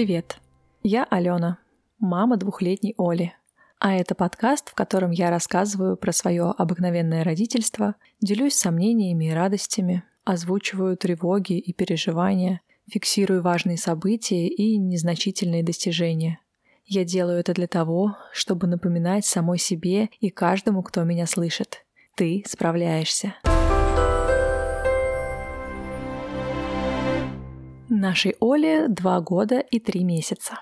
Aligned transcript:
Привет! 0.00 0.38
Я 0.82 1.04
Алена, 1.10 1.58
мама 1.98 2.38
двухлетней 2.38 2.94
Оли. 2.96 3.34
А 3.78 3.92
это 3.92 4.14
подкаст, 4.14 4.70
в 4.70 4.74
котором 4.74 5.10
я 5.10 5.28
рассказываю 5.28 5.98
про 5.98 6.10
свое 6.12 6.54
обыкновенное 6.56 7.22
родительство, 7.22 7.96
делюсь 8.22 8.54
сомнениями 8.54 9.26
и 9.26 9.34
радостями, 9.34 10.02
озвучиваю 10.24 10.96
тревоги 10.96 11.58
и 11.58 11.74
переживания, 11.74 12.62
фиксирую 12.90 13.42
важные 13.42 13.76
события 13.76 14.48
и 14.48 14.78
незначительные 14.78 15.62
достижения. 15.62 16.40
Я 16.86 17.04
делаю 17.04 17.38
это 17.38 17.52
для 17.52 17.66
того, 17.66 18.16
чтобы 18.32 18.68
напоминать 18.68 19.26
самой 19.26 19.58
себе 19.58 20.08
и 20.18 20.30
каждому, 20.30 20.82
кто 20.82 21.04
меня 21.04 21.26
слышит. 21.26 21.84
Ты 22.16 22.42
справляешься. 22.46 23.34
Нашей 28.00 28.34
Оле 28.40 28.88
два 28.88 29.20
года 29.20 29.58
и 29.58 29.78
три 29.78 30.04
месяца. 30.04 30.58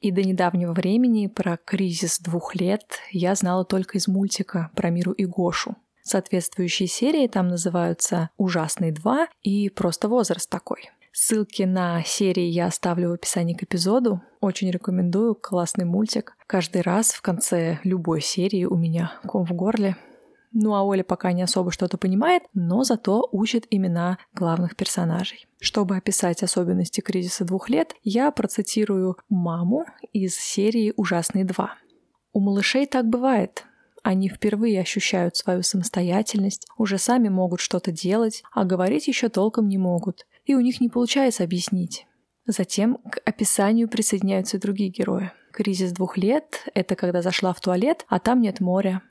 И 0.00 0.10
до 0.10 0.22
недавнего 0.22 0.74
времени 0.74 1.26
про 1.26 1.56
кризис 1.56 2.18
двух 2.18 2.54
лет 2.54 2.84
я 3.10 3.34
знала 3.34 3.64
только 3.64 3.96
из 3.96 4.08
мультика 4.08 4.70
про 4.76 4.90
Миру 4.90 5.12
и 5.12 5.24
Гошу. 5.24 5.74
Соответствующие 6.02 6.88
серии 6.88 7.28
там 7.28 7.48
называются 7.48 8.28
«Ужасный 8.36 8.92
2» 8.92 9.26
и 9.40 9.70
«Просто 9.70 10.10
возраст 10.10 10.50
такой». 10.50 10.90
Ссылки 11.12 11.62
на 11.62 12.04
серии 12.04 12.44
я 12.44 12.66
оставлю 12.66 13.08
в 13.08 13.14
описании 13.14 13.54
к 13.54 13.62
эпизоду. 13.62 14.20
Очень 14.42 14.70
рекомендую, 14.70 15.34
классный 15.34 15.86
мультик. 15.86 16.36
Каждый 16.46 16.82
раз 16.82 17.12
в 17.12 17.22
конце 17.22 17.78
любой 17.84 18.20
серии 18.20 18.66
у 18.66 18.76
меня 18.76 19.14
ком 19.26 19.46
в 19.46 19.54
горле, 19.54 19.96
ну 20.52 20.74
а 20.74 20.82
Оля 20.82 21.02
пока 21.02 21.32
не 21.32 21.42
особо 21.42 21.70
что-то 21.70 21.98
понимает, 21.98 22.42
но 22.54 22.84
зато 22.84 23.28
учит 23.32 23.66
имена 23.70 24.18
главных 24.34 24.76
персонажей. 24.76 25.46
Чтобы 25.60 25.96
описать 25.96 26.42
особенности 26.42 27.00
кризиса 27.00 27.44
двух 27.44 27.70
лет, 27.70 27.94
я 28.02 28.30
процитирую 28.30 29.16
маму 29.28 29.84
из 30.12 30.36
серии 30.36 30.92
«Ужасные 30.96 31.44
два». 31.44 31.74
У 32.32 32.40
малышей 32.40 32.86
так 32.86 33.06
бывает. 33.06 33.64
Они 34.02 34.28
впервые 34.28 34.80
ощущают 34.80 35.36
свою 35.36 35.62
самостоятельность, 35.62 36.66
уже 36.76 36.98
сами 36.98 37.28
могут 37.28 37.60
что-то 37.60 37.92
делать, 37.92 38.42
а 38.52 38.64
говорить 38.64 39.06
еще 39.06 39.28
толком 39.28 39.68
не 39.68 39.78
могут, 39.78 40.26
и 40.44 40.54
у 40.54 40.60
них 40.60 40.80
не 40.80 40.88
получается 40.88 41.44
объяснить. 41.44 42.06
Затем 42.46 42.96
к 42.96 43.20
описанию 43.24 43.88
присоединяются 43.88 44.58
другие 44.58 44.90
герои. 44.90 45.30
Кризис 45.52 45.92
двух 45.92 46.16
лет— 46.16 46.68
это 46.74 46.96
когда 46.96 47.22
зашла 47.22 47.52
в 47.52 47.60
туалет, 47.60 48.04
а 48.08 48.18
там 48.18 48.40
нет 48.40 48.58
моря, 48.58 49.02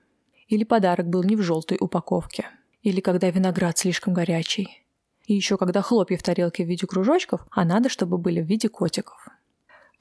или 0.52 0.66
подарок 0.66 1.08
был 1.08 1.24
не 1.24 1.38
в 1.38 1.42
желтой 1.42 1.78
упаковке. 1.80 2.46
Или 2.84 3.00
когда 3.00 3.30
виноград 3.30 3.78
слишком 3.78 4.14
горячий. 4.14 4.84
И 5.26 5.34
еще 5.34 5.58
когда 5.58 5.82
хлопья 5.82 6.18
в 6.18 6.24
тарелке 6.24 6.66
в 6.66 6.68
виде 6.68 6.86
кружочков, 6.86 7.48
а 7.52 7.64
надо, 7.64 7.88
чтобы 7.88 8.18
были 8.18 8.42
в 8.42 8.46
виде 8.46 8.68
котиков. 8.68 9.30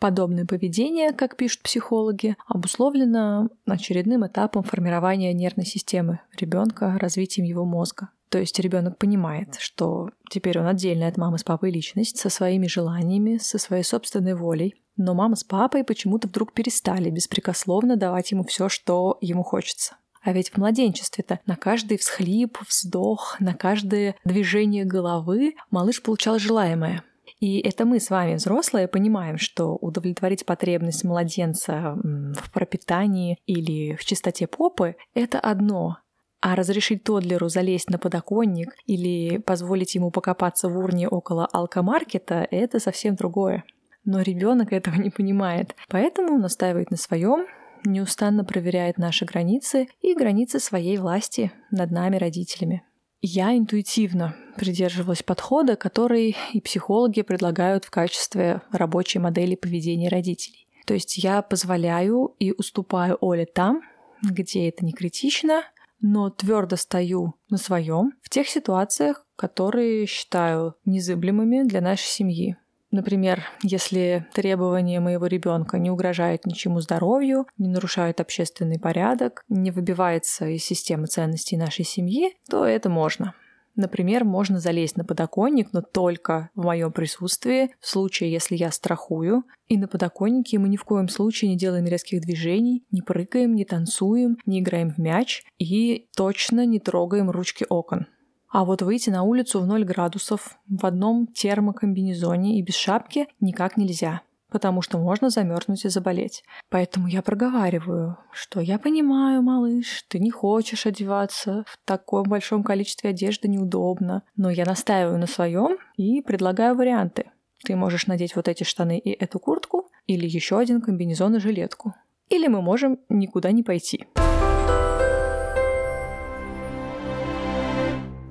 Подобное 0.00 0.46
поведение, 0.46 1.12
как 1.12 1.36
пишут 1.36 1.62
психологи, 1.62 2.36
обусловлено 2.48 3.48
очередным 3.64 4.26
этапом 4.26 4.64
формирования 4.64 5.32
нервной 5.32 5.66
системы 5.66 6.20
ребенка, 6.36 6.98
развитием 6.98 7.46
его 7.46 7.64
мозга. 7.64 8.08
То 8.28 8.38
есть 8.38 8.58
ребенок 8.58 8.98
понимает, 8.98 9.56
что 9.60 10.10
теперь 10.30 10.58
он 10.58 10.66
отдельная 10.66 11.08
от 11.08 11.16
мамы 11.16 11.38
с 11.38 11.44
папой 11.44 11.70
личность, 11.70 12.18
со 12.18 12.28
своими 12.28 12.66
желаниями, 12.66 13.36
со 13.36 13.58
своей 13.58 13.84
собственной 13.84 14.34
волей. 14.34 14.74
Но 14.96 15.14
мама 15.14 15.36
с 15.36 15.44
папой 15.44 15.84
почему-то 15.84 16.26
вдруг 16.26 16.54
перестали 16.54 17.08
беспрекословно 17.10 17.96
давать 17.96 18.32
ему 18.32 18.42
все, 18.42 18.68
что 18.68 19.16
ему 19.20 19.44
хочется. 19.44 19.96
А 20.22 20.32
ведь 20.32 20.50
в 20.50 20.58
младенчестве-то 20.58 21.40
на 21.46 21.56
каждый 21.56 21.98
всхлип, 21.98 22.58
вздох, 22.68 23.36
на 23.40 23.54
каждое 23.54 24.16
движение 24.24 24.84
головы 24.84 25.54
малыш 25.70 26.02
получал 26.02 26.38
желаемое. 26.38 27.02
И 27.38 27.58
это 27.60 27.86
мы 27.86 28.00
с 28.00 28.10
вами, 28.10 28.34
взрослые, 28.34 28.86
понимаем, 28.86 29.38
что 29.38 29.74
удовлетворить 29.76 30.44
потребность 30.44 31.04
младенца 31.04 31.96
в 32.02 32.52
пропитании 32.52 33.38
или 33.46 33.96
в 33.96 34.04
чистоте 34.04 34.46
попы— 34.46 34.96
это 35.14 35.40
одно, 35.40 35.96
а 36.40 36.54
разрешить 36.54 37.04
Тодлеру 37.04 37.48
залезть 37.48 37.88
на 37.88 37.98
подоконник 37.98 38.74
или 38.86 39.38
позволить 39.38 39.94
ему 39.94 40.10
покопаться 40.10 40.68
в 40.68 40.78
урне 40.78 41.08
около 41.08 41.46
алкомаркета— 41.46 42.46
это 42.50 42.78
совсем 42.78 43.14
другое. 43.14 43.64
Но 44.04 44.20
ребенок 44.20 44.72
этого 44.72 44.96
не 44.96 45.10
понимает, 45.10 45.74
поэтому 45.88 46.38
настаивает 46.38 46.90
на 46.90 46.96
своем, 46.96 47.46
неустанно 47.84 48.44
проверяет 48.44 48.98
наши 48.98 49.24
границы 49.24 49.88
и 50.00 50.14
границы 50.14 50.60
своей 50.60 50.96
власти 50.98 51.52
над 51.70 51.90
нами, 51.90 52.16
родителями. 52.16 52.82
Я 53.22 53.56
интуитивно 53.56 54.34
придерживалась 54.56 55.22
подхода, 55.22 55.76
который 55.76 56.36
и 56.52 56.60
психологи 56.60 57.22
предлагают 57.22 57.84
в 57.84 57.90
качестве 57.90 58.62
рабочей 58.72 59.18
модели 59.18 59.54
поведения 59.54 60.08
родителей. 60.08 60.66
То 60.86 60.94
есть 60.94 61.18
я 61.18 61.42
позволяю 61.42 62.34
и 62.38 62.52
уступаю 62.52 63.18
Оле 63.20 63.46
там, 63.46 63.82
где 64.22 64.68
это 64.68 64.84
не 64.84 64.92
критично, 64.92 65.62
но 66.00 66.30
твердо 66.30 66.76
стою 66.76 67.34
на 67.50 67.58
своем 67.58 68.12
в 68.22 68.30
тех 68.30 68.48
ситуациях, 68.48 69.26
которые 69.36 70.06
считаю 70.06 70.74
незыблемыми 70.84 71.62
для 71.62 71.80
нашей 71.80 72.06
семьи. 72.06 72.56
Например, 72.90 73.44
если 73.62 74.26
требования 74.34 74.98
моего 74.98 75.26
ребенка 75.26 75.78
не 75.78 75.90
угрожают 75.90 76.44
ничему 76.44 76.80
здоровью, 76.80 77.46
не 77.56 77.68
нарушают 77.68 78.20
общественный 78.20 78.80
порядок, 78.80 79.44
не 79.48 79.70
выбивается 79.70 80.46
из 80.46 80.64
системы 80.64 81.06
ценностей 81.06 81.56
нашей 81.56 81.84
семьи, 81.84 82.36
то 82.48 82.64
это 82.64 82.88
можно. 82.88 83.34
Например, 83.76 84.24
можно 84.24 84.58
залезть 84.58 84.96
на 84.96 85.04
подоконник, 85.04 85.72
но 85.72 85.80
только 85.80 86.50
в 86.54 86.64
моем 86.64 86.90
присутствии, 86.90 87.70
в 87.80 87.86
случае, 87.86 88.32
если 88.32 88.56
я 88.56 88.72
страхую. 88.72 89.44
И 89.68 89.78
на 89.78 89.86
подоконнике 89.86 90.58
мы 90.58 90.68
ни 90.68 90.76
в 90.76 90.84
коем 90.84 91.08
случае 91.08 91.52
не 91.52 91.56
делаем 91.56 91.86
резких 91.86 92.20
движений, 92.20 92.84
не 92.90 93.02
прыгаем, 93.02 93.54
не 93.54 93.64
танцуем, 93.64 94.36
не 94.44 94.60
играем 94.60 94.90
в 94.90 94.98
мяч 94.98 95.44
и 95.58 96.08
точно 96.16 96.66
не 96.66 96.80
трогаем 96.80 97.30
ручки 97.30 97.64
окон. 97.68 98.06
А 98.50 98.64
вот 98.64 98.82
выйти 98.82 99.10
на 99.10 99.22
улицу 99.22 99.60
в 99.60 99.66
0 99.66 99.84
градусов 99.84 100.58
в 100.68 100.84
одном 100.84 101.28
термокомбинезоне 101.28 102.58
и 102.58 102.62
без 102.62 102.74
шапки 102.74 103.28
никак 103.38 103.76
нельзя, 103.76 104.22
потому 104.50 104.82
что 104.82 104.98
можно 104.98 105.30
замерзнуть 105.30 105.84
и 105.84 105.88
заболеть. 105.88 106.42
Поэтому 106.68 107.06
я 107.06 107.22
проговариваю, 107.22 108.18
что 108.32 108.60
я 108.60 108.80
понимаю, 108.80 109.42
малыш, 109.42 110.04
ты 110.08 110.18
не 110.18 110.32
хочешь 110.32 110.84
одеваться, 110.84 111.64
в 111.68 111.78
таком 111.84 112.24
большом 112.24 112.64
количестве 112.64 113.10
одежды 113.10 113.46
неудобно, 113.46 114.24
но 114.36 114.50
я 114.50 114.64
настаиваю 114.64 115.18
на 115.18 115.28
своем 115.28 115.78
и 115.96 116.20
предлагаю 116.20 116.74
варианты. 116.74 117.30
Ты 117.64 117.76
можешь 117.76 118.08
надеть 118.08 118.34
вот 118.34 118.48
эти 118.48 118.64
штаны 118.64 118.98
и 118.98 119.10
эту 119.10 119.38
куртку, 119.38 119.90
или 120.06 120.26
еще 120.26 120.58
один 120.58 120.80
комбинезон 120.80 121.36
и 121.36 121.40
жилетку. 121.40 121.94
Или 122.28 122.48
мы 122.48 122.62
можем 122.62 122.98
никуда 123.08 123.52
не 123.52 123.62
пойти. 123.62 124.06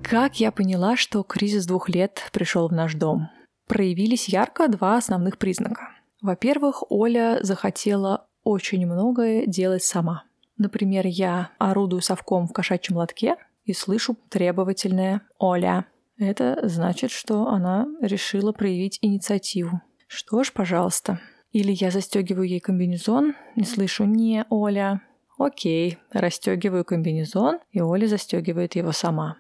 Как 0.09 0.39
я 0.39 0.51
поняла, 0.51 0.97
что 0.97 1.21
кризис 1.21 1.67
двух 1.67 1.87
лет 1.87 2.31
пришел 2.33 2.67
в 2.67 2.71
наш 2.71 2.95
дом? 2.95 3.29
Проявились 3.67 4.27
ярко 4.27 4.67
два 4.67 4.97
основных 4.97 5.37
признака. 5.37 5.89
Во-первых, 6.19 6.81
Оля 6.89 7.37
захотела 7.43 8.25
очень 8.43 8.87
многое 8.87 9.45
делать 9.45 9.83
сама. 9.83 10.23
Например, 10.57 11.05
я 11.05 11.51
орудую 11.59 12.01
совком 12.01 12.47
в 12.47 12.53
кошачьем 12.53 12.97
лотке 12.97 13.35
и 13.65 13.73
слышу 13.73 14.17
требовательное 14.29 15.21
«Оля». 15.37 15.85
Это 16.17 16.59
значит, 16.63 17.11
что 17.11 17.47
она 17.47 17.85
решила 18.01 18.51
проявить 18.51 18.97
инициативу. 19.03 19.79
Что 20.07 20.43
ж, 20.43 20.51
пожалуйста. 20.51 21.19
Или 21.51 21.71
я 21.71 21.91
застегиваю 21.91 22.47
ей 22.47 22.59
комбинезон 22.59 23.35
и 23.55 23.63
слышу 23.63 24.05
«Не, 24.05 24.43
Оля». 24.49 25.03
Окей, 25.37 25.99
расстегиваю 26.11 26.83
комбинезон, 26.83 27.59
и 27.69 27.79
Оля 27.79 28.07
застегивает 28.07 28.73
его 28.75 28.91
сама. 28.91 29.37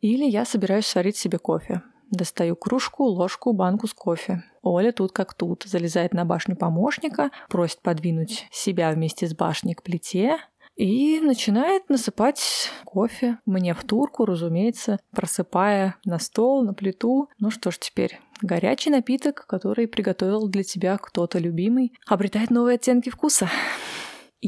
Или 0.00 0.24
я 0.24 0.44
собираюсь 0.44 0.86
сварить 0.86 1.16
себе 1.16 1.38
кофе. 1.38 1.82
Достаю 2.10 2.54
кружку, 2.54 3.04
ложку, 3.04 3.52
банку 3.52 3.88
с 3.88 3.94
кофе. 3.94 4.44
Оля 4.62 4.92
тут 4.92 5.12
как 5.12 5.34
тут, 5.34 5.64
залезает 5.64 6.14
на 6.14 6.24
башню 6.24 6.56
помощника, 6.56 7.30
просит 7.48 7.80
подвинуть 7.80 8.46
себя 8.52 8.92
вместе 8.92 9.26
с 9.26 9.34
башней 9.34 9.74
к 9.74 9.82
плите 9.82 10.38
и 10.76 11.20
начинает 11.20 11.88
насыпать 11.88 12.70
кофе 12.84 13.38
мне 13.46 13.74
в 13.74 13.82
турку, 13.82 14.26
разумеется, 14.26 14.98
просыпая 15.10 15.96
на 16.04 16.18
стол, 16.18 16.62
на 16.62 16.74
плиту. 16.74 17.28
Ну 17.38 17.50
что 17.50 17.70
ж 17.70 17.78
теперь, 17.78 18.20
горячий 18.42 18.90
напиток, 18.90 19.46
который 19.46 19.88
приготовил 19.88 20.48
для 20.48 20.62
тебя 20.62 20.98
кто-то 20.98 21.38
любимый, 21.38 21.92
обретает 22.06 22.50
новые 22.50 22.74
оттенки 22.74 23.08
вкуса. 23.08 23.48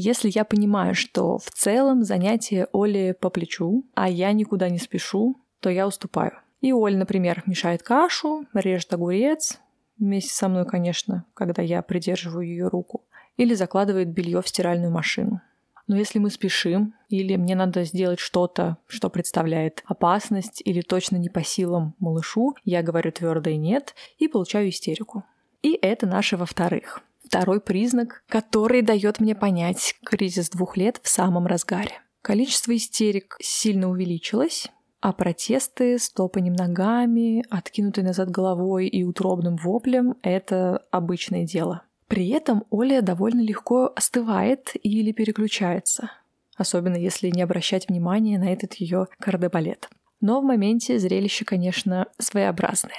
Если 0.01 0.31
я 0.33 0.45
понимаю, 0.45 0.95
что 0.95 1.37
в 1.39 1.51
целом 1.51 2.03
занятие 2.03 2.69
Оли 2.71 3.13
по 3.19 3.29
плечу, 3.29 3.83
а 3.95 4.07
я 4.07 4.31
никуда 4.31 4.69
не 4.69 4.77
спешу, 4.77 5.43
то 5.59 5.69
я 5.69 5.85
уступаю. 5.85 6.39
И 6.61 6.71
Оля, 6.71 6.95
например, 6.95 7.43
мешает 7.45 7.83
кашу, 7.83 8.45
режет 8.53 8.93
огурец, 8.93 9.59
вместе 9.97 10.33
со 10.33 10.47
мной, 10.47 10.65
конечно, 10.65 11.25
когда 11.33 11.61
я 11.61 11.81
придерживаю 11.81 12.47
ее 12.47 12.69
руку, 12.69 13.03
или 13.35 13.53
закладывает 13.53 14.07
белье 14.07 14.41
в 14.41 14.47
стиральную 14.47 14.89
машину. 14.89 15.41
Но 15.87 15.97
если 15.97 16.19
мы 16.19 16.29
спешим, 16.29 16.93
или 17.09 17.35
мне 17.35 17.55
надо 17.55 17.83
сделать 17.83 18.19
что-то, 18.19 18.77
что 18.87 19.09
представляет 19.09 19.83
опасность 19.85 20.61
или 20.63 20.79
точно 20.79 21.17
не 21.17 21.27
по 21.27 21.43
силам 21.43 21.93
малышу, 21.99 22.55
я 22.63 22.83
говорю 22.83 23.11
твердое 23.11 23.57
нет 23.57 23.95
и 24.17 24.29
получаю 24.29 24.69
истерику. 24.69 25.25
И 25.61 25.73
это 25.73 26.07
наше 26.07 26.37
во-вторых. 26.37 27.03
Второй 27.29 27.61
признак, 27.61 28.23
который 28.27 28.81
дает 28.81 29.19
мне 29.19 29.35
понять 29.35 29.93
кризис 30.03 30.49
двух 30.49 30.77
лет 30.77 30.99
в 31.03 31.09
самом 31.09 31.45
разгаре. 31.45 32.01
Количество 32.23 32.75
истерик 32.75 33.37
сильно 33.39 33.87
увеличилось, 33.87 34.67
а 34.99 35.13
протесты 35.13 35.99
с 35.99 36.09
топанием 36.09 36.53
ногами, 36.53 37.45
откинутой 37.51 38.03
назад 38.03 38.31
головой 38.31 38.87
и 38.87 39.03
утробным 39.03 39.57
воплем— 39.57 40.15
это 40.23 40.81
обычное 40.89 41.45
дело. 41.45 41.83
При 42.07 42.29
этом 42.29 42.65
Оля 42.71 43.03
довольно 43.03 43.41
легко 43.41 43.93
остывает 43.95 44.71
или 44.81 45.11
переключается, 45.11 46.09
особенно 46.57 46.97
если 46.97 47.29
не 47.29 47.43
обращать 47.43 47.89
внимания 47.89 48.39
на 48.39 48.51
этот 48.51 48.73
ее 48.73 49.05
кардебалет. 49.19 49.87
Но 50.19 50.41
в 50.41 50.45
моменте 50.45 50.97
зрелище, 50.97 51.45
конечно, 51.45 52.07
своеобразное. 52.17 52.97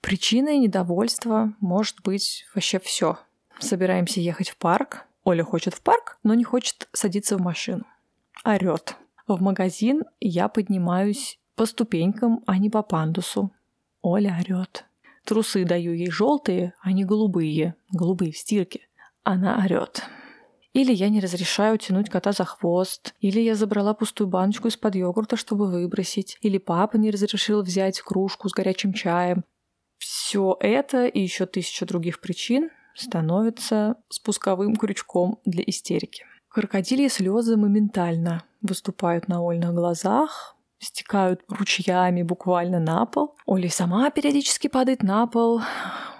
Причиной 0.00 0.58
недовольства 0.58 1.54
может 1.60 2.02
быть 2.02 2.44
вообще 2.56 2.80
все. 2.80 3.18
Собираемся 3.58 4.20
ехать 4.20 4.50
в 4.50 4.56
парк. 4.56 5.06
Оля 5.24 5.44
хочет 5.44 5.74
в 5.74 5.82
парк, 5.82 6.18
но 6.22 6.34
не 6.34 6.44
хочет 6.44 6.88
садиться 6.92 7.36
в 7.36 7.40
машину. 7.40 7.84
Орет. 8.44 8.96
В 9.26 9.42
магазин 9.42 10.04
я 10.20 10.48
поднимаюсь 10.48 11.38
по 11.54 11.66
ступенькам, 11.66 12.42
а 12.46 12.56
не 12.56 12.70
по 12.70 12.82
пандусу. 12.82 13.52
Оля 14.00 14.38
орет. 14.40 14.86
Трусы 15.24 15.64
даю 15.64 15.92
ей 15.92 16.10
желтые, 16.10 16.72
а 16.80 16.92
не 16.92 17.04
голубые. 17.04 17.74
Голубые 17.92 18.32
в 18.32 18.38
стирке. 18.38 18.88
Она 19.24 19.62
орет. 19.62 20.02
Или 20.72 20.92
я 20.92 21.08
не 21.08 21.20
разрешаю 21.20 21.76
тянуть 21.78 22.08
кота 22.08 22.32
за 22.32 22.44
хвост, 22.44 23.14
или 23.20 23.40
я 23.40 23.54
забрала 23.54 23.94
пустую 23.94 24.28
баночку 24.28 24.68
из-под 24.68 24.94
йогурта, 24.94 25.36
чтобы 25.36 25.70
выбросить, 25.70 26.38
или 26.40 26.58
папа 26.58 26.96
не 26.96 27.10
разрешил 27.10 27.62
взять 27.62 28.00
кружку 28.00 28.48
с 28.48 28.52
горячим 28.52 28.92
чаем. 28.92 29.44
Все 29.98 30.56
это 30.60 31.06
и 31.06 31.20
еще 31.20 31.46
тысяча 31.46 31.84
других 31.84 32.20
причин 32.20 32.70
становится 32.98 33.96
спусковым 34.08 34.76
крючком 34.76 35.40
для 35.44 35.62
истерики. 35.66 36.24
Крокодильи 36.48 37.08
слезы 37.08 37.56
моментально 37.56 38.42
выступают 38.62 39.28
на 39.28 39.42
Ольных 39.42 39.72
глазах, 39.72 40.56
стекают 40.78 41.42
ручьями 41.48 42.22
буквально 42.22 42.80
на 42.80 43.04
пол. 43.06 43.36
Оля 43.46 43.68
сама 43.68 44.10
периодически 44.10 44.68
падает 44.68 45.02
на 45.02 45.26
пол, 45.26 45.60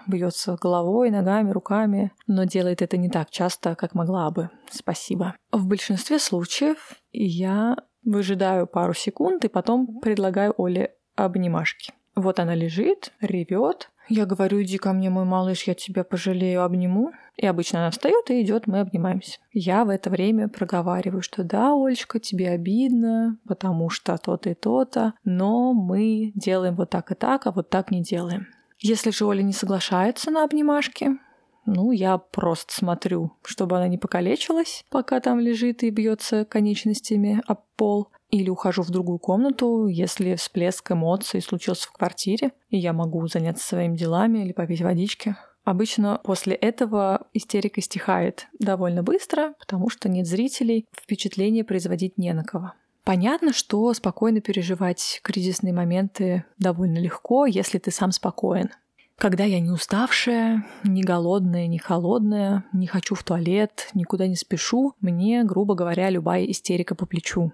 бьется 0.06 0.56
головой, 0.60 1.10
ногами, 1.10 1.50
руками, 1.50 2.12
но 2.26 2.44
делает 2.44 2.82
это 2.82 2.96
не 2.96 3.08
так 3.08 3.30
часто, 3.30 3.74
как 3.74 3.94
могла 3.94 4.30
бы. 4.30 4.50
Спасибо. 4.70 5.34
В 5.52 5.66
большинстве 5.66 6.18
случаев 6.18 6.94
я 7.12 7.76
выжидаю 8.04 8.66
пару 8.66 8.94
секунд 8.94 9.44
и 9.44 9.48
потом 9.48 10.00
предлагаю 10.00 10.54
Оле 10.56 10.94
обнимашки. 11.16 11.92
Вот 12.14 12.40
она 12.40 12.54
лежит, 12.54 13.12
ревет, 13.20 13.90
я 14.08 14.26
говорю, 14.26 14.62
иди 14.62 14.78
ко 14.78 14.92
мне, 14.92 15.10
мой 15.10 15.24
малыш, 15.24 15.64
я 15.64 15.74
тебя 15.74 16.04
пожалею, 16.04 16.62
обниму. 16.62 17.12
И 17.36 17.46
обычно 17.46 17.80
она 17.80 17.90
встает 17.90 18.30
и 18.30 18.42
идет, 18.42 18.66
мы 18.66 18.80
обнимаемся. 18.80 19.38
Я 19.52 19.84
в 19.84 19.90
это 19.90 20.10
время 20.10 20.48
проговариваю, 20.48 21.22
что 21.22 21.44
да, 21.44 21.72
Олечка, 21.72 22.18
тебе 22.18 22.50
обидно, 22.50 23.38
потому 23.46 23.90
что 23.90 24.16
то-то 24.18 24.50
и 24.50 24.54
то-то, 24.54 25.14
но 25.24 25.72
мы 25.72 26.32
делаем 26.34 26.74
вот 26.74 26.90
так 26.90 27.12
и 27.12 27.14
так, 27.14 27.46
а 27.46 27.52
вот 27.52 27.70
так 27.70 27.90
не 27.90 28.02
делаем. 28.02 28.48
Если 28.80 29.10
же 29.10 29.24
Оля 29.24 29.42
не 29.42 29.52
соглашается 29.52 30.30
на 30.30 30.44
обнимашки, 30.44 31.18
ну, 31.66 31.92
я 31.92 32.16
просто 32.16 32.72
смотрю, 32.72 33.32
чтобы 33.44 33.76
она 33.76 33.88
не 33.88 33.98
покалечилась, 33.98 34.84
пока 34.90 35.20
там 35.20 35.38
лежит 35.38 35.82
и 35.82 35.90
бьется 35.90 36.44
конечностями 36.44 37.42
об 37.46 37.58
пол 37.76 38.08
или 38.30 38.50
ухожу 38.50 38.82
в 38.82 38.90
другую 38.90 39.18
комнату, 39.18 39.86
если 39.86 40.34
всплеск 40.34 40.92
эмоций 40.92 41.40
случился 41.40 41.88
в 41.88 41.92
квартире, 41.92 42.52
и 42.68 42.78
я 42.78 42.92
могу 42.92 43.26
заняться 43.26 43.66
своими 43.66 43.96
делами 43.96 44.40
или 44.40 44.52
попить 44.52 44.82
водички. 44.82 45.36
Обычно 45.64 46.20
после 46.24 46.54
этого 46.54 47.26
истерика 47.34 47.82
стихает 47.82 48.46
довольно 48.58 49.02
быстро, 49.02 49.54
потому 49.58 49.90
что 49.90 50.08
нет 50.08 50.26
зрителей, 50.26 50.86
впечатление 50.92 51.64
производить 51.64 52.16
не 52.16 52.32
на 52.32 52.42
кого. 52.42 52.72
Понятно, 53.04 53.52
что 53.52 53.92
спокойно 53.94 54.40
переживать 54.40 55.20
кризисные 55.22 55.72
моменты 55.72 56.44
довольно 56.58 56.98
легко, 56.98 57.46
если 57.46 57.78
ты 57.78 57.90
сам 57.90 58.12
спокоен. 58.12 58.70
Когда 59.16 59.44
я 59.44 59.60
не 59.60 59.70
уставшая, 59.70 60.64
не 60.84 61.02
голодная, 61.02 61.66
не 61.66 61.78
холодная, 61.78 62.64
не 62.72 62.86
хочу 62.86 63.14
в 63.14 63.24
туалет, 63.24 63.90
никуда 63.92 64.26
не 64.26 64.36
спешу, 64.36 64.92
мне, 65.00 65.42
грубо 65.42 65.74
говоря, 65.74 66.08
любая 66.08 66.44
истерика 66.44 66.94
по 66.94 67.04
плечу. 67.04 67.52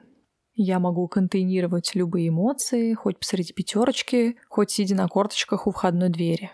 Я 0.56 0.78
могу 0.78 1.08
контейнировать 1.08 1.94
любые 1.94 2.28
эмоции, 2.28 2.94
хоть 2.94 3.18
посреди 3.18 3.52
пятерочки, 3.52 4.36
хоть 4.48 4.70
сидя 4.70 4.94
на 4.94 5.08
корточках 5.08 5.66
у 5.66 5.72
входной 5.72 6.10
двери. 6.10 6.50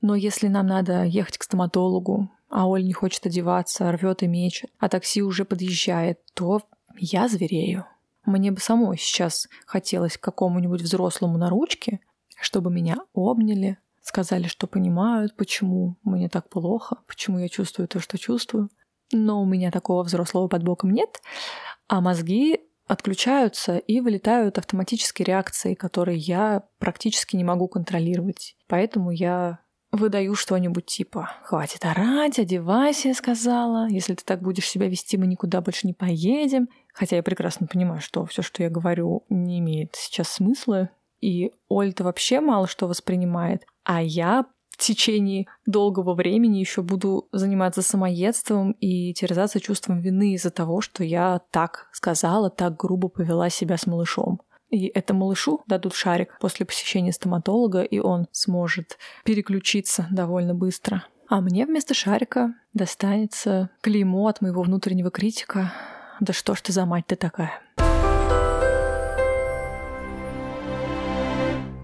Но 0.00 0.14
если 0.14 0.46
нам 0.46 0.66
надо 0.68 1.04
ехать 1.04 1.38
к 1.38 1.42
стоматологу, 1.42 2.30
а 2.48 2.68
Оль 2.68 2.84
не 2.84 2.92
хочет 2.92 3.26
одеваться, 3.26 3.90
рвет 3.90 4.22
и 4.22 4.28
мечет, 4.28 4.70
а 4.78 4.88
такси 4.88 5.22
уже 5.22 5.44
подъезжает, 5.44 6.20
то 6.34 6.62
я 6.96 7.26
зверею. 7.26 7.86
Мне 8.24 8.52
бы 8.52 8.60
самой 8.60 8.96
сейчас 8.96 9.48
хотелось 9.66 10.16
к 10.16 10.20
какому-нибудь 10.20 10.82
взрослому 10.82 11.38
на 11.38 11.50
ручке, 11.50 11.98
чтобы 12.40 12.70
меня 12.70 12.98
обняли, 13.12 13.78
сказали, 14.02 14.46
что 14.46 14.68
понимают, 14.68 15.34
почему 15.34 15.96
мне 16.04 16.28
так 16.28 16.48
плохо, 16.48 16.98
почему 17.08 17.38
я 17.38 17.48
чувствую 17.48 17.88
то, 17.88 17.98
что 17.98 18.18
чувствую. 18.18 18.70
Но 19.12 19.42
у 19.42 19.46
меня 19.46 19.72
такого 19.72 20.04
взрослого 20.04 20.46
под 20.46 20.62
боком 20.62 20.92
нет, 20.92 21.20
а 21.88 22.00
мозги 22.00 22.60
отключаются 22.86 23.78
и 23.78 24.00
вылетают 24.00 24.58
автоматические 24.58 25.26
реакции, 25.26 25.74
которые 25.74 26.18
я 26.18 26.64
практически 26.78 27.36
не 27.36 27.44
могу 27.44 27.68
контролировать. 27.68 28.56
Поэтому 28.66 29.10
я 29.10 29.60
выдаю 29.92 30.34
что-нибудь 30.34 30.86
типа 30.86 31.30
«Хватит 31.44 31.84
орать, 31.84 32.38
одевайся», 32.38 33.08
я 33.08 33.14
сказала. 33.14 33.88
«Если 33.88 34.14
ты 34.14 34.24
так 34.24 34.40
будешь 34.40 34.68
себя 34.68 34.88
вести, 34.88 35.16
мы 35.18 35.26
никуда 35.26 35.60
больше 35.60 35.86
не 35.86 35.92
поедем». 35.92 36.68
Хотя 36.92 37.16
я 37.16 37.22
прекрасно 37.22 37.66
понимаю, 37.66 38.00
что 38.00 38.24
все, 38.26 38.42
что 38.42 38.62
я 38.62 38.70
говорю, 38.70 39.24
не 39.28 39.58
имеет 39.60 39.94
сейчас 39.94 40.28
смысла. 40.28 40.90
И 41.20 41.52
Оль-то 41.68 42.04
вообще 42.04 42.40
мало 42.40 42.66
что 42.66 42.88
воспринимает. 42.88 43.64
А 43.84 44.02
я 44.02 44.46
течение 44.84 45.46
долгого 45.66 46.14
времени 46.14 46.58
еще 46.58 46.82
буду 46.82 47.28
заниматься 47.32 47.82
самоедством 47.82 48.72
и 48.72 49.12
терзаться 49.14 49.60
чувством 49.60 50.00
вины 50.00 50.34
из-за 50.34 50.50
того, 50.50 50.80
что 50.80 51.04
я 51.04 51.40
так 51.50 51.88
сказала, 51.92 52.50
так 52.50 52.76
грубо 52.76 53.08
повела 53.08 53.48
себя 53.50 53.76
с 53.76 53.86
малышом. 53.86 54.40
И 54.70 54.86
это 54.86 55.12
малышу 55.12 55.62
дадут 55.66 55.94
шарик 55.94 56.38
после 56.40 56.64
посещения 56.64 57.12
стоматолога, 57.12 57.82
и 57.82 57.98
он 57.98 58.26
сможет 58.32 58.98
переключиться 59.24 60.06
довольно 60.10 60.54
быстро. 60.54 61.04
А 61.28 61.40
мне 61.40 61.66
вместо 61.66 61.94
шарика 61.94 62.54
достанется 62.74 63.70
клеймо 63.82 64.26
от 64.26 64.40
моего 64.40 64.62
внутреннего 64.62 65.10
критика. 65.10 65.72
Да 66.20 66.32
что 66.32 66.54
ж 66.54 66.60
ты 66.62 66.72
за 66.72 66.86
мать 66.86 67.06
ты 67.06 67.16
такая? 67.16 67.52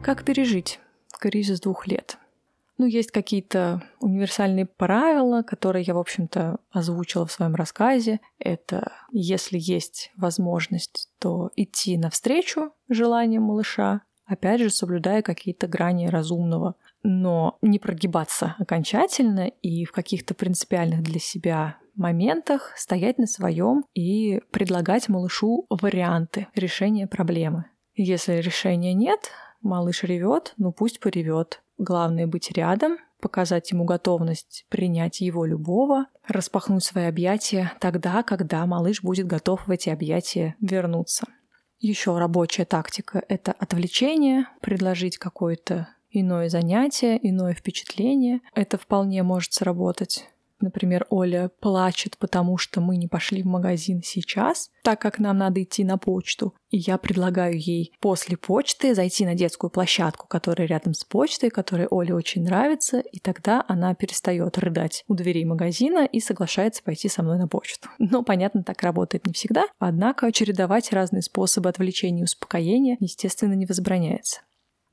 Как 0.03 0.25
пережить 0.25 0.81
кризис 1.19 1.61
двух 1.61 1.87
лет? 1.87 2.19
Ну, 2.79 2.87
есть 2.87 3.11
какие-то 3.11 3.83
универсальные 3.99 4.67
правила, 4.67 5.43
которые 5.43 5.83
я, 5.83 5.95
в 5.95 5.99
общем-то, 5.99 6.59
озвучила 6.71 7.27
в 7.27 7.33
своем 7.33 7.57
рассказе. 7.57 8.21
Это 8.39 8.93
если 9.11 9.59
есть 9.61 10.13
возможность, 10.17 11.11
то 11.19 11.51
идти 11.57 11.99
навстречу 11.99 12.71
желаниям 12.89 13.43
малыша, 13.43 14.03
опять 14.27 14.61
же, 14.61 14.71
соблюдая 14.71 15.23
какие-то 15.23 15.67
грани 15.67 16.07
разумного, 16.07 16.77
но 17.03 17.59
не 17.63 17.81
прогибаться 17.81 18.55
окончательно 18.59 19.49
и 19.49 19.85
в 19.85 19.91
каких-то 19.91 20.35
принципиальных 20.35 21.03
для 21.03 21.19
себя 21.19 21.79
моментах 21.97 22.73
стоять 22.77 23.19
на 23.19 23.27
своем 23.27 23.85
и 23.93 24.41
предлагать 24.53 25.09
малышу 25.09 25.67
варианты 25.69 26.47
решения 26.55 27.09
проблемы. 27.09 27.65
Если 27.97 28.35
решения 28.35 28.95
нет, 28.95 29.33
малыш 29.63 30.05
ревет, 30.05 30.55
ну 30.59 30.73
пусть 30.73 31.01
поревет. 31.01 31.61
Главное 31.79 32.27
быть 32.27 32.51
рядом, 32.51 32.99
показать 33.21 33.71
ему 33.71 33.85
готовность 33.85 34.67
принять 34.69 35.21
его 35.21 35.45
любого, 35.45 36.07
распахнуть 36.27 36.85
свои 36.85 37.05
объятия 37.05 37.73
тогда, 37.81 38.23
когда 38.23 38.67
малыш 38.67 39.03
будет 39.03 39.27
готов 39.27 39.67
в 39.67 39.71
эти 39.71 39.89
объятия 39.89 40.57
вернуться. 40.61 41.27
Еще 41.79 42.19
рабочая 42.19 42.65
тактика— 42.65 43.23
это 43.29 43.53
отвлечение, 43.53 44.47
предложить 44.61 45.19
какое-то 45.19 45.89
иное 46.11 46.49
занятие, 46.49 47.19
иное 47.23 47.55
впечатление. 47.55 48.41
Это 48.55 48.79
вполне 48.79 49.23
может 49.23 49.53
сработать. 49.53 50.29
Например, 50.61 51.07
Оля 51.11 51.51
плачет, 51.61 52.19
потому 52.19 52.59
что 52.59 52.81
мы 52.81 52.97
не 52.97 53.07
пошли 53.07 53.43
в 53.43 53.47
магазин 53.47 54.03
сейчас, 54.03 54.71
так 54.83 55.01
как 55.01 55.19
нам 55.19 55.39
надо 55.39 55.63
идти 55.63 55.85
на 55.85 55.99
почту. 55.99 56.55
И 56.71 56.79
я 56.79 56.99
предлагаю 56.99 57.59
ей 57.59 57.95
после 58.01 58.37
почты 58.37 58.95
зайти 58.95 59.25
на 59.25 59.35
детскую 59.35 59.71
площадку, 59.71 60.27
которая 60.27 60.67
рядом 60.67 60.95
с 60.95 61.05
почтой, 61.05 61.51
которая 61.51 61.89
Оле 61.89 62.15
очень 62.15 62.43
нравится, 62.43 63.01
и 63.01 63.19
тогда 63.19 63.65
она 63.69 63.95
перестает 63.95 64.59
рыдать 64.59 65.05
у 65.09 65.15
дверей 65.15 65.45
магазина 65.45 66.05
и 66.05 66.21
соглашается 66.21 66.83
пойти 66.83 67.09
со 67.09 67.23
мной 67.23 67.39
на 67.39 67.49
почту. 67.49 67.89
Но, 67.99 68.23
понятно, 68.23 68.63
так 68.63 68.83
работает 68.83 69.27
не 69.27 69.33
всегда, 69.33 69.67
однако 69.79 70.31
чередовать 70.33 70.93
разные 70.93 71.23
способы 71.23 71.69
отвлечения 71.69 72.21
и 72.21 72.25
успокоения, 72.25 72.97
естественно, 73.01 73.55
не 73.55 73.67
возбраняется. 73.67 74.41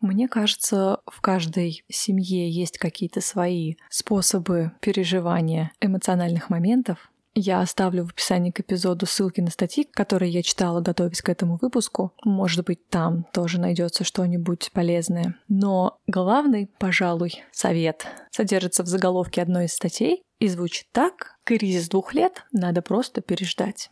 Мне 0.01 0.27
кажется, 0.27 0.99
в 1.05 1.21
каждой 1.21 1.83
семье 1.89 2.49
есть 2.49 2.77
какие-то 2.77 3.21
свои 3.21 3.75
способы 3.89 4.71
переживания 4.81 5.71
эмоциональных 5.81 6.49
моментов. 6.49 7.11
Я 7.37 7.59
оставлю 7.59 8.05
в 8.05 8.11
описании 8.11 8.51
к 8.51 8.61
эпизоду 8.61 9.05
ссылки 9.05 9.41
на 9.41 9.51
статьи, 9.51 9.83
которые 9.83 10.31
я 10.31 10.41
читала, 10.41 10.79
готовясь 10.79 11.21
к 11.21 11.27
этому 11.27 11.57
выпуску. 11.61 12.13
Может 12.23 12.65
быть, 12.65 12.87
там 12.87 13.25
тоже 13.33 13.59
найдется 13.59 14.05
что-нибудь 14.05 14.71
полезное. 14.71 15.35
Но 15.49 15.99
главный, 16.07 16.69
пожалуй, 16.79 17.43
совет 17.51 18.07
содержится 18.31 18.83
в 18.83 18.87
заголовке 18.87 19.41
одной 19.41 19.65
из 19.65 19.73
статей 19.73 20.23
и 20.39 20.47
звучит 20.47 20.87
так. 20.93 21.35
Кризис 21.43 21.89
двух 21.89 22.13
лет 22.13 22.45
надо 22.53 22.81
просто 22.81 23.19
переждать. 23.19 23.91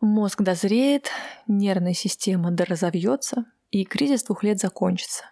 Мозг 0.00 0.42
дозреет, 0.42 1.08
нервная 1.48 1.94
система 1.94 2.52
доразовьется, 2.52 3.46
и 3.72 3.84
кризис 3.84 4.22
двух 4.22 4.44
лет 4.44 4.60
закончится. 4.60 5.24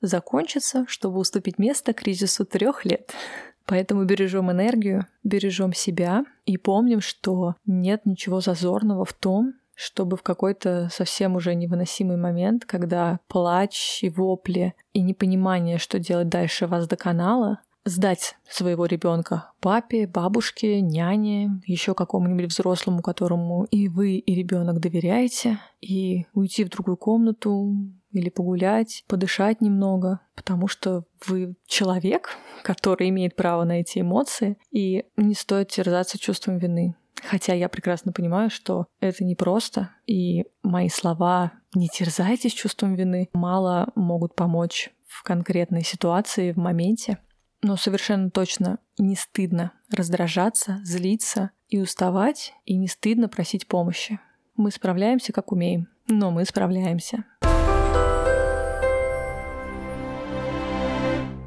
Закончится, 0.00 0.84
чтобы 0.88 1.18
уступить 1.18 1.58
место 1.58 1.92
кризису 1.92 2.44
трех 2.44 2.84
лет. 2.84 3.12
Поэтому 3.66 4.04
бережем 4.04 4.50
энергию, 4.50 5.06
бережем 5.24 5.72
себя 5.72 6.24
и 6.46 6.56
помним, 6.56 7.00
что 7.00 7.54
нет 7.66 8.06
ничего 8.06 8.40
зазорного 8.40 9.04
в 9.04 9.12
том, 9.12 9.54
чтобы 9.74 10.16
в 10.16 10.22
какой-то 10.22 10.88
совсем 10.90 11.36
уже 11.36 11.54
невыносимый 11.54 12.16
момент, 12.16 12.64
когда 12.64 13.20
плач 13.28 14.02
и 14.02 14.08
вопли 14.08 14.74
и 14.92 15.02
непонимание, 15.02 15.78
что 15.78 15.98
делать 15.98 16.28
дальше 16.28 16.66
вас 16.66 16.88
доконало, 16.88 17.60
сдать 17.84 18.36
своего 18.48 18.86
ребенка 18.86 19.52
папе, 19.60 20.06
бабушке, 20.06 20.80
няне, 20.80 21.60
еще 21.66 21.94
какому-нибудь 21.94 22.50
взрослому, 22.50 23.02
которому 23.02 23.64
и 23.64 23.88
вы, 23.88 24.16
и 24.16 24.34
ребенок 24.34 24.80
доверяете, 24.80 25.58
и 25.80 26.26
уйти 26.32 26.64
в 26.64 26.70
другую 26.70 26.96
комнату, 26.96 27.76
или 28.12 28.30
погулять, 28.30 29.04
подышать 29.06 29.60
немного, 29.60 30.20
потому 30.34 30.68
что 30.68 31.04
вы 31.26 31.54
человек, 31.66 32.36
который 32.62 33.08
имеет 33.10 33.36
право 33.36 33.64
на 33.64 33.80
эти 33.80 34.00
эмоции, 34.00 34.56
и 34.70 35.04
не 35.16 35.34
стоит 35.34 35.68
терзаться 35.68 36.18
чувством 36.18 36.58
вины. 36.58 36.94
Хотя 37.22 37.52
я 37.54 37.68
прекрасно 37.68 38.12
понимаю, 38.12 38.50
что 38.50 38.86
это 39.00 39.24
непросто, 39.24 39.90
и 40.06 40.44
мои 40.62 40.88
слова 40.88 41.52
«не 41.74 41.88
терзайтесь 41.88 42.52
чувством 42.52 42.94
вины» 42.94 43.28
мало 43.32 43.90
могут 43.94 44.34
помочь 44.34 44.90
в 45.06 45.22
конкретной 45.22 45.82
ситуации, 45.82 46.52
в 46.52 46.56
моменте. 46.56 47.18
Но 47.60 47.76
совершенно 47.76 48.30
точно 48.30 48.78
не 48.98 49.16
стыдно 49.16 49.72
раздражаться, 49.90 50.80
злиться 50.84 51.50
и 51.68 51.80
уставать, 51.80 52.52
и 52.64 52.76
не 52.76 52.86
стыдно 52.86 53.28
просить 53.28 53.66
помощи. 53.66 54.20
Мы 54.56 54.70
справляемся, 54.70 55.32
как 55.32 55.50
умеем, 55.50 55.88
но 56.06 56.30
мы 56.30 56.44
справляемся. 56.44 57.24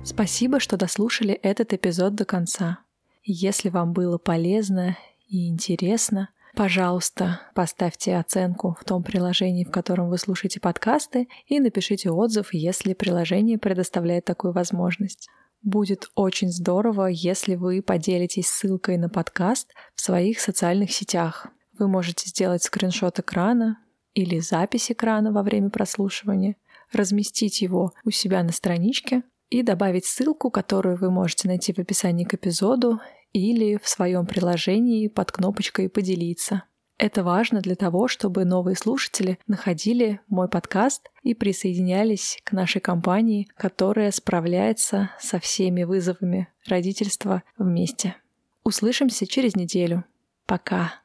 Спасибо, 0.03 0.59
что 0.59 0.77
дослушали 0.77 1.33
этот 1.33 1.73
эпизод 1.73 2.15
до 2.15 2.25
конца. 2.25 2.79
Если 3.23 3.69
вам 3.69 3.93
было 3.93 4.17
полезно 4.17 4.97
и 5.27 5.47
интересно, 5.47 6.29
пожалуйста, 6.55 7.41
поставьте 7.53 8.17
оценку 8.17 8.75
в 8.79 8.83
том 8.83 9.03
приложении, 9.03 9.63
в 9.63 9.69
котором 9.69 10.09
вы 10.09 10.17
слушаете 10.17 10.59
подкасты, 10.59 11.27
и 11.45 11.59
напишите 11.59 12.09
отзыв, 12.09 12.53
если 12.53 12.93
приложение 12.93 13.59
предоставляет 13.59 14.25
такую 14.25 14.53
возможность. 14.53 15.29
Будет 15.61 16.09
очень 16.15 16.49
здорово, 16.51 17.05
если 17.05 17.55
вы 17.55 17.83
поделитесь 17.83 18.47
ссылкой 18.47 18.97
на 18.97 19.07
подкаст 19.07 19.71
в 19.93 20.01
своих 20.01 20.39
социальных 20.39 20.91
сетях. 20.91 21.47
Вы 21.77 21.87
можете 21.87 22.27
сделать 22.27 22.63
скриншот 22.63 23.19
экрана 23.19 23.77
или 24.15 24.39
запись 24.39 24.91
экрана 24.91 25.31
во 25.31 25.43
время 25.43 25.69
прослушивания, 25.69 26.55
разместить 26.91 27.61
его 27.61 27.93
у 28.03 28.09
себя 28.09 28.43
на 28.43 28.51
страничке, 28.51 29.23
и 29.51 29.61
добавить 29.61 30.05
ссылку, 30.05 30.49
которую 30.49 30.95
вы 30.95 31.11
можете 31.11 31.47
найти 31.47 31.73
в 31.73 31.77
описании 31.77 32.23
к 32.23 32.33
эпизоду 32.33 32.99
или 33.33 33.77
в 33.77 33.87
своем 33.87 34.25
приложении 34.25 35.07
под 35.07 35.31
кнопочкой 35.31 35.89
«Поделиться». 35.89 36.63
Это 36.97 37.23
важно 37.23 37.61
для 37.61 37.75
того, 37.75 38.07
чтобы 38.07 38.45
новые 38.45 38.75
слушатели 38.75 39.39
находили 39.47 40.21
мой 40.27 40.47
подкаст 40.47 41.09
и 41.23 41.33
присоединялись 41.33 42.39
к 42.43 42.51
нашей 42.51 42.79
компании, 42.79 43.47
которая 43.57 44.11
справляется 44.11 45.09
со 45.19 45.39
всеми 45.39 45.83
вызовами 45.83 46.47
родительства 46.67 47.43
вместе. 47.57 48.15
Услышимся 48.63 49.25
через 49.25 49.55
неделю. 49.55 50.05
Пока. 50.45 51.00